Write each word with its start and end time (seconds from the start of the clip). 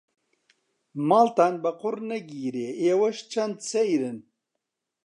ماڵتان 1.07 1.53
بە 1.63 1.71
قوڕ 1.81 1.97
نەگیرێ 2.11 2.67
ئێوەش 2.81 3.17
چەند 3.31 3.57
سەیرن. 3.69 4.17